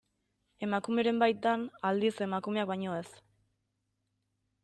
[0.67, 3.07] Emakumeren baitan, aldiz, emakumeak baino ez.